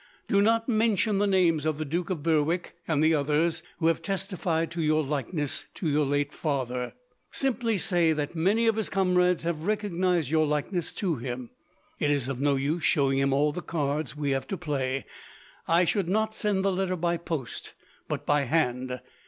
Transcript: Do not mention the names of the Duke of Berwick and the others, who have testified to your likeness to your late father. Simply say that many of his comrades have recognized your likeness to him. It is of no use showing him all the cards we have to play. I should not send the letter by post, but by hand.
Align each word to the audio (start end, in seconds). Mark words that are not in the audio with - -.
Do 0.27 0.41
not 0.41 0.67
mention 0.67 1.19
the 1.19 1.27
names 1.27 1.63
of 1.63 1.77
the 1.77 1.85
Duke 1.85 2.09
of 2.09 2.23
Berwick 2.23 2.75
and 2.87 3.03
the 3.03 3.13
others, 3.13 3.61
who 3.77 3.85
have 3.85 4.01
testified 4.01 4.71
to 4.71 4.81
your 4.81 5.03
likeness 5.03 5.65
to 5.75 5.87
your 5.87 6.07
late 6.07 6.33
father. 6.33 6.93
Simply 7.29 7.77
say 7.77 8.11
that 8.11 8.33
many 8.35 8.65
of 8.65 8.77
his 8.77 8.89
comrades 8.89 9.43
have 9.43 9.67
recognized 9.67 10.31
your 10.31 10.47
likeness 10.47 10.91
to 10.93 11.17
him. 11.17 11.51
It 11.99 12.09
is 12.09 12.29
of 12.29 12.41
no 12.41 12.55
use 12.55 12.81
showing 12.83 13.19
him 13.19 13.31
all 13.31 13.51
the 13.51 13.61
cards 13.61 14.17
we 14.17 14.31
have 14.31 14.47
to 14.47 14.57
play. 14.57 15.05
I 15.67 15.85
should 15.85 16.09
not 16.09 16.33
send 16.33 16.65
the 16.65 16.71
letter 16.73 16.95
by 16.95 17.17
post, 17.17 17.73
but 18.07 18.25
by 18.25 18.45
hand. 18.45 19.01